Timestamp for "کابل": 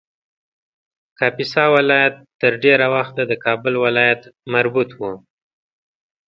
3.45-3.73